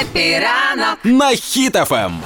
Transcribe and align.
Happy 0.00 0.49
ранок 0.49 0.98
на 1.04 1.30
Ем. 1.30 1.36
Хіт 1.36 1.84
FM. 1.84 2.20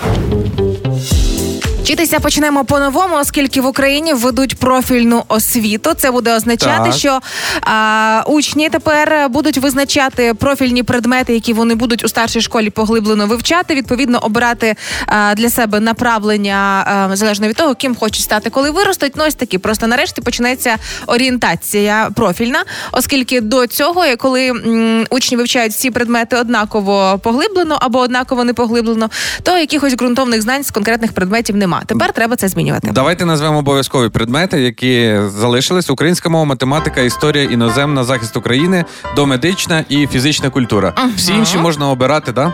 Вчитися 1.84 2.21
почнемо 2.21 2.65
по-новому, 2.65 3.17
оскільки 3.17 3.60
в 3.60 3.67
Україні 3.67 4.12
введуть 4.15 4.57
профільну 4.57 5.25
освіту. 5.29 5.91
Це 5.96 6.10
буде 6.10 6.37
означати, 6.37 6.91
Так. 6.91 6.99
що 6.99 7.21
а, 7.60 8.23
учні 8.27 8.68
тепер 8.68 9.29
будуть 9.30 9.59
визначати 9.59 10.34
профільні 10.34 10.82
предмети, 10.82 11.34
які 11.34 11.52
вони 11.52 11.75
будуть 11.75 12.05
у 12.05 12.09
старшій 12.09 12.41
школі 12.41 12.70
поглиблено 12.70 13.27
вивчати. 13.27 13.75
Відповідно, 13.75 14.19
обирати 14.19 14.75
а, 15.07 15.34
для 15.34 15.51
себе 15.51 15.80
направлення 15.80 16.84
а, 17.12 17.16
залежно 17.16 17.48
від 17.48 17.57
того, 17.57 17.75
ким 17.75 17.96
хочуть 17.96 18.23
стати, 18.23 18.51
коли 18.51 18.71
виростуть. 18.71 19.12
Ну 19.16 19.25
ось 19.27 19.35
такі. 19.35 19.59
Просто 19.59 19.87
нарешті 19.87 20.21
почнеться 20.21 20.77
орієнтація 21.07 22.11
профільна, 22.14 22.64
оскільки 22.93 23.41
до 23.41 23.66
цього, 23.66 24.05
коли 24.19 24.46
м, 24.48 25.07
учні 25.11 25.37
вивчають 25.37 25.73
всі 25.73 25.91
предмети 25.91 26.37
однаково 26.37 27.21
поглиблено 27.23 27.79
або 27.80 27.98
однаково 27.98 28.45
не 28.45 28.55
поглиблено, 28.55 29.11
то 29.43 29.59
якихось 29.59 29.95
ґрунтовних 29.95 30.43
знань 30.43 30.65
з 30.65 30.71
конкретних 30.71 31.12
предметів 31.12 31.57
нема. 31.74 31.84
Тепер 31.87 32.12
треба 32.12 32.37
це 32.37 32.48
змінювати. 32.48 32.91
Давайте 32.92 33.24
назвемо 33.24 33.59
обов'язкові 33.59 34.09
предмети, 34.09 34.60
які 34.60 35.19
залишились: 35.27 35.91
українська 35.91 36.28
мова, 36.28 36.45
математика, 36.45 37.01
історія, 37.01 37.45
іноземна, 37.45 38.05
захист 38.05 38.37
України, 38.37 38.84
домедична 39.16 39.84
і 39.88 40.06
фізична 40.06 40.51
культура. 40.51 40.95
Всі 41.16 41.32
інші 41.32 41.59
можна 41.59 41.91
обирати, 41.91 42.32
да? 42.32 42.52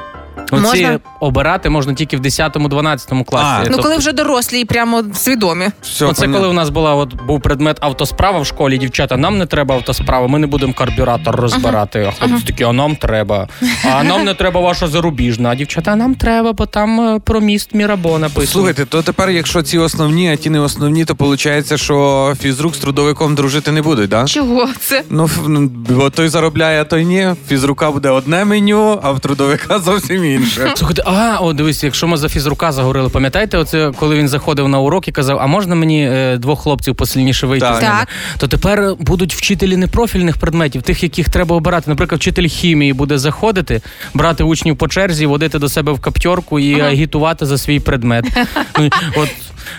Оці 0.51 0.63
Можна? 0.63 0.99
обирати 1.21 1.71
можна 1.71 1.95
тільки 1.95 2.17
в 2.17 2.21
10-12 2.21 3.25
класі. 3.25 3.47
А. 3.49 3.59
Ну, 3.59 3.65
Тобто- 3.67 3.83
коли 3.83 3.97
вже 3.97 4.13
дорослі 4.13 4.61
і 4.61 4.65
прямо 4.65 5.05
свідомі. 5.15 5.67
Все, 5.83 6.07
Оце 6.07 6.29
коли 6.29 6.49
у 6.49 6.53
нас 6.53 6.69
була 6.71 6.95
от 6.95 7.15
був 7.27 7.41
предмет 7.41 7.77
автосправа 7.81 8.39
в 8.41 8.47
школі. 8.47 8.79
Дівчата, 8.79 9.17
нам 9.17 9.39
не 9.39 9.47
треба 9.47 9.75
автосправа, 9.75 10.27
ми 10.27 10.39
не 10.39 10.47
будемо 10.47 10.73
карбюратор 10.73 11.37
розбирати. 11.37 12.13
А 12.21 12.25
хлопці 12.27 12.47
такі, 12.47 12.65
а 12.65 12.73
нам 12.73 12.97
треба. 12.97 13.49
А 13.95 14.03
нам 14.05 14.25
не 14.25 14.35
треба 14.35 14.61
ваша 14.61 14.87
зарубіжна. 14.89 15.49
А 15.49 15.55
дівчата, 15.55 15.91
а 15.93 15.97
нам 15.97 16.15
треба, 16.15 16.53
бо 16.53 16.67
там 16.67 17.01
е, 17.01 17.19
про 17.25 17.41
міст 17.41 17.75
Мірабо 17.75 18.19
написано. 18.19 18.47
Слухайте, 18.47 18.85
то 18.85 19.03
тепер, 19.03 19.31
якщо 19.31 19.63
ці 19.63 19.79
основні, 19.79 20.33
а 20.33 20.37
ті 20.37 20.51
не 20.51 20.61
основні, 20.61 21.05
то 21.05 21.15
виходить, 21.19 21.81
що 21.81 22.35
фізрук 22.41 22.75
з 22.75 22.79
трудовиком 22.79 23.35
дружити 23.35 23.73
не 23.73 23.83
будуть, 23.83 24.11
да? 24.11 24.25
Чого 24.25 24.69
це? 24.81 25.03
Ну, 25.11 25.25
ф- 25.25 25.41
ну, 25.49 25.71
бо 25.89 26.11
той 26.11 26.29
заробляє, 26.29 26.81
а 26.81 26.85
той 26.85 27.05
ні. 27.05 27.29
Фізрука 27.49 27.91
буде 27.91 28.09
одне 28.09 28.45
меню, 28.45 29.01
а 29.03 29.11
в 29.11 29.21
трудовика 29.21 29.79
зовсім 29.79 30.25
інше. 30.25 30.40
Слухайте, 30.75 31.03
а 31.07 31.39
о, 31.41 31.53
дивись, 31.53 31.85
якщо 31.85 32.07
ми 32.07 32.17
за 32.17 32.29
фізрука 32.29 32.73
заговорили, 32.73 33.09
пам'ятаєте, 33.09 33.59
оце 33.59 33.93
коли 33.99 34.17
він 34.17 34.29
заходив 34.29 34.69
на 34.69 34.79
урок 34.79 35.09
і 35.09 35.13
казав, 35.13 35.39
а 35.41 35.47
можна 35.47 35.75
мені 35.75 36.09
е, 36.11 36.37
двох 36.37 36.63
хлопців 36.63 36.95
посильніше 36.97 37.47
вийти 37.47 37.67
Так. 37.67 37.77
з 37.77 37.83
ними? 37.83 37.95
Так. 37.99 38.09
То 38.39 38.49
тепер 38.49 38.95
будуть 38.99 39.35
вчителі 39.35 39.77
непрофільних 39.77 40.37
предметів, 40.37 40.83
тих, 40.83 41.03
яких 41.03 41.29
треба 41.29 41.57
обирати. 41.57 41.91
Наприклад, 41.91 42.21
вчитель 42.21 42.49
хімії 42.49 42.93
буде 42.93 43.19
заходити, 43.19 43.81
брати 44.15 44.45
учнів 44.45 44.77
по 44.77 44.89
черзі, 44.89 45.27
водити 45.27 45.59
до 45.59 45.69
себе 45.69 45.93
в 45.93 46.01
каптьорку 46.01 46.59
і 46.59 46.81
агітувати 46.81 47.47
за 47.47 47.59
свій 47.59 47.81
предмет. 47.81 48.25
Ну, 48.79 48.91
От 49.17 49.29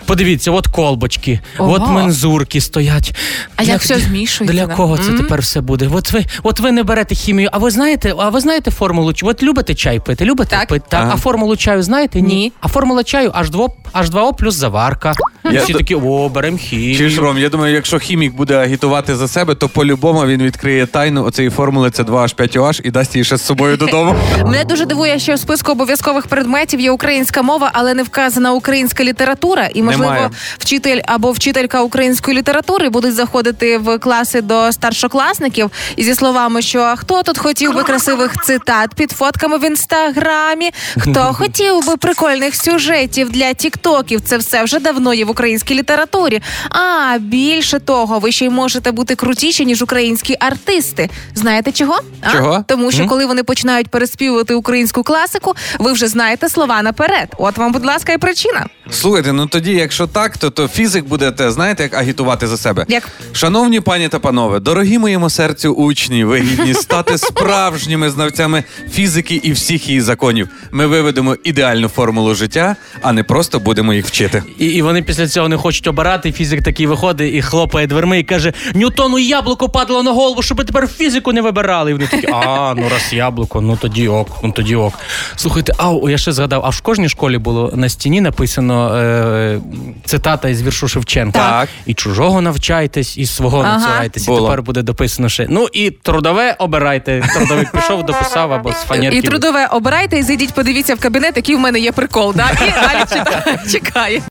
подивіться, 0.06 0.52
от 0.52 0.68
колбочки, 0.68 1.40
Ого. 1.60 1.74
от 1.74 1.88
мензурки 1.88 2.62
стоять. 2.62 3.16
А 3.56 3.64
як 3.64 3.82
все 3.82 4.00
змішується, 4.00 4.54
Для 4.58 4.68
да? 4.68 4.76
кого 4.76 4.98
це 4.98 5.10
Мгм. 5.12 5.18
тепер 5.18 5.42
все 5.42 5.62
буде? 5.62 5.90
От 5.94 6.12
ви, 6.12 6.26
от 6.44 6.60
ви 6.60 6.72
не 6.72 6.84
берете 6.84 7.16
хімію. 7.16 7.50
А 7.52 7.58
ви 7.58 7.72
знаєте, 7.72 8.14
а 8.18 8.30
ви 8.30 8.40
знаєте 8.40 8.72
формулу? 8.72 9.14
От 9.24 9.44
любите 9.44 9.76
чай 9.76 10.00
пити? 10.00 10.26
Любите 10.26 10.50
Так. 10.56 10.68
пити? 10.70 10.86
Так. 10.90 11.02
Ага. 11.04 11.12
А 11.16 11.18
формулу 11.18 11.56
чаю 11.56 11.84
знаєте? 11.84 12.22
Ні. 12.22 12.52
А 12.62 12.68
формула 12.68 13.04
чаю 13.04 13.30
H2, 13.30 13.68
H2O 13.94 14.34
плюс 14.34 14.56
заварка. 14.56 15.14
Я 15.52 15.64
Всі 15.64 15.74
д- 15.74 15.80
такі, 15.80 15.96
о, 15.96 16.32
хімію. 16.60 16.98
Чи 16.98 17.10
ж 17.10 17.22
Ром, 17.22 17.38
я 17.38 17.50
думаю, 17.50 17.74
якщо 17.74 18.00
хімік 18.00 18.34
буде 18.36 18.58
агітувати 18.58 19.16
за 19.16 19.28
себе, 19.28 19.56
то 19.56 19.70
по-любому 19.70 20.26
він 20.26 20.42
відкриє 20.42 20.86
тайну 20.86 21.26
оцеї 21.26 21.50
формули 21.50 21.92
це 21.92 22.04
2H5OH 22.04 22.82
і 22.84 22.92
дасть 22.92 23.16
її 23.16 23.26
ще 23.26 23.38
з 23.38 23.46
собою 23.46 23.78
додому. 23.78 24.16
Мене 24.46 24.64
дуже 24.64 24.86
дивує, 24.86 25.20
що 25.20 25.34
в 25.34 25.40
списку 25.40 25.72
обов'язкових 25.72 26.28
предметів 26.28 26.80
є 26.80 26.92
українська 26.92 27.42
мова, 27.42 27.70
але 27.74 27.94
не 27.94 28.04
вказана 28.04 28.54
українська 28.54 29.04
література. 29.04 29.70
І 29.74 29.84
можливо, 29.84 30.12
Немає. 30.12 30.30
вчитель 30.58 31.02
або 31.06 31.32
вчителька 31.32 31.82
української 31.82 32.38
літератури 32.38 32.90
будуть 32.90 33.14
заходити 33.14 33.78
в 33.78 33.98
класи 33.98 34.42
до 34.42 34.72
старшокласників 34.72 35.72
і 35.96 36.04
зі 36.04 36.16
словами, 36.16 36.62
що 36.62 36.94
хто 36.98 37.24
тут 37.24 37.38
хотів 37.38 37.76
би 37.76 37.84
красивих 37.84 38.44
цитат 38.44 38.94
під 38.96 39.12
фотками 39.12 39.58
в 39.58 39.66
інстаграмі, 39.66 40.72
хто 40.98 41.20
хотів 41.34 41.88
би 41.88 41.98
прикольних 41.98 42.56
сюжетів 42.56 43.30
для 43.30 43.54
тіктоків. 43.82 44.22
Це 44.22 44.38
все 44.38 44.64
вже 44.64 44.80
давно 44.80 45.14
є 45.14 45.26
в 45.26 45.30
українській 45.30 45.76
літературі. 45.76 46.42
А 46.70 47.18
більше 47.20 47.80
того, 47.80 48.20
ви 48.20 48.32
ще 48.32 48.46
й 48.46 48.50
можете 48.50 48.92
бути 48.92 49.16
крутіші 49.16 49.66
ніж 49.66 49.82
українські 49.82 50.38
артисти. 50.40 51.10
Знаєте 51.36 51.72
чого? 51.72 52.00
А? 52.22 52.32
Чого? 52.32 52.64
Тому 52.68 52.92
що 52.92 53.06
коли 53.06 53.26
вони 53.26 53.44
починають 53.44 53.88
переспівувати 53.88 54.54
українську 54.54 55.04
класику, 55.04 55.54
ви 55.80 55.92
вже 55.92 56.08
знаєте 56.08 56.50
слова 56.50 56.82
наперед. 56.82 57.36
От 57.38 57.58
вам, 57.58 57.72
будь 57.72 57.86
ласка, 57.86 58.14
і 58.14 58.18
причина. 58.18 58.66
Слухайте, 58.92 59.34
ну 59.34 59.48
тоді, 59.48 59.72
якщо 59.72 60.08
так, 60.08 60.38
то, 60.38 60.50
то 60.50 60.68
фізик 60.68 61.06
буде 61.06 61.32
те, 61.32 61.52
знаєте, 61.52 61.84
як 61.84 61.94
агітувати 61.94 62.48
за 62.48 62.58
себе. 62.58 62.86
Як? 62.88 63.04
Шановні 63.34 63.80
пані 63.80 64.10
та 64.10 64.20
панове, 64.20 64.60
дорогі 64.60 64.98
моєму 64.98 65.30
серцю 65.30 65.74
учні, 65.74 66.24
ви 66.24 66.40
гідні 66.40 66.74
стати 66.74 67.18
справжніми 67.18 68.10
знавцями 68.10 68.64
фізики 68.92 69.36
і 69.44 69.52
всіх 69.52 69.88
її 69.88 70.02
законів. 70.02 70.50
Ми 70.72 70.88
виведемо 70.88 71.38
ідеальну 71.44 71.88
формулу 71.88 72.36
життя, 72.36 72.76
а 73.02 73.12
не 73.14 73.24
просто 73.24 73.60
будемо 73.60 73.71
їх 73.94 74.06
вчити. 74.06 74.44
І, 74.60 74.66
і 74.66 74.82
вони 74.82 75.02
після 75.02 75.28
цього 75.28 75.50
не 75.50 75.58
хочуть 75.58 75.88
обирати. 75.88 76.32
Фізик 76.32 76.64
такий 76.64 76.88
виходить 76.88 77.34
і 77.36 77.42
хлопає 77.42 77.88
дверми 77.88 78.20
і 78.20 78.24
каже: 78.24 78.54
Ньютону 78.74 79.20
яблуко 79.20 79.70
падало 79.70 80.04
на 80.04 80.12
голову, 80.12 80.42
щоб 80.42 80.66
тепер 80.66 80.88
фізику 80.88 81.34
не 81.34 81.42
вибирали. 81.42 81.92
І 81.92 81.94
вони 81.94 82.08
такі, 82.08 82.28
а 82.34 82.74
ну 82.78 82.90
раз 82.90 83.14
яблуко, 83.14 83.62
ну 83.62 83.78
тоді 83.82 84.08
ок, 84.08 84.28
ну 84.44 84.52
тоді 84.52 84.76
ок. 84.76 84.94
Слухайте, 85.36 85.74
а 85.78 86.10
я 86.10 86.18
ще 86.18 86.32
згадав, 86.32 86.62
а 86.66 86.70
в 86.70 86.82
кожній 86.82 87.10
школі 87.10 87.38
було 87.38 87.72
на 87.76 87.90
стіні 87.90 88.22
написано 88.22 88.96
е, 88.96 89.60
цитата 90.06 90.50
із 90.50 90.62
віршу 90.62 90.88
Шевченка. 90.88 91.40
Так. 91.40 91.70
І 91.86 91.94
чужого 91.94 92.42
навчайтесь, 92.42 93.18
і 93.18 93.26
свого 93.26 93.60
Ага. 93.60 93.78
навчайтесь. 93.78 94.28
І 94.28 94.32
тепер 94.36 94.62
буде 94.64 94.82
дописано 94.82 95.30
ще. 95.30 95.48
Ну 95.50 95.68
і 95.74 95.92
трудове 95.92 96.56
обирайте. 96.60 97.24
Трудовик 97.34 97.72
пішов, 97.72 98.06
дописав 98.06 98.54
або 98.54 98.72
з 98.72 98.76
фанерки. 98.76 99.18
І 99.18 99.22
трудове 99.22 99.68
обирайте 99.72 100.18
і 100.18 100.24
зайдіть, 100.24 100.54
подивіться 100.54 100.96
в 100.96 101.00
кабінет, 101.00 101.34
який 101.36 101.56
в 101.56 101.60
мене 101.60 101.80
є 101.80 101.92
прикол. 101.92 102.34
Да? 102.36 102.50
І 102.52 102.72
далі 102.72 103.04
чита- 103.04 103.58
чекає. 103.73 104.23